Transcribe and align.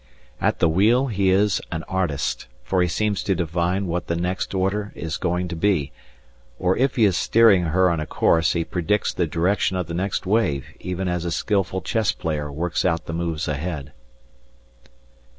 At 0.41 0.57
the 0.57 0.67
wheel 0.67 1.09
he 1.09 1.29
is 1.29 1.61
an 1.71 1.83
artist, 1.83 2.47
for 2.63 2.81
he 2.81 2.87
seems 2.87 3.21
to 3.21 3.35
divine 3.35 3.85
what 3.85 4.07
the 4.07 4.15
next 4.15 4.55
order 4.55 4.91
is 4.95 5.15
going 5.17 5.47
to 5.49 5.55
be, 5.55 5.91
or 6.57 6.75
if 6.75 6.95
he 6.95 7.05
is 7.05 7.15
steering 7.15 7.65
her 7.65 7.87
on 7.87 7.99
a 7.99 8.07
course 8.07 8.53
he 8.53 8.65
predicts 8.65 9.13
the 9.13 9.27
direction 9.27 9.77
of 9.77 9.85
the 9.85 9.93
next 9.93 10.25
wave 10.25 10.65
even 10.79 11.07
as 11.07 11.23
a 11.23 11.29
skilful 11.29 11.81
chess 11.81 12.13
player 12.13 12.51
works 12.51 12.83
out 12.83 13.05
the 13.05 13.13
moves 13.13 13.47
ahead. 13.47 13.93